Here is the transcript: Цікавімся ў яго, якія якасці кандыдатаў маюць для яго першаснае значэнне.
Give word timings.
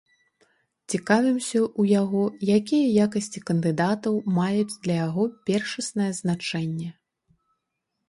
Цікавімся 0.93 1.59
ў 1.63 1.93
яго, 2.01 2.23
якія 2.57 2.87
якасці 3.07 3.39
кандыдатаў 3.51 4.13
маюць 4.41 4.75
для 4.83 4.95
яго 5.07 5.23
першаснае 5.51 6.11
значэнне. 6.25 6.89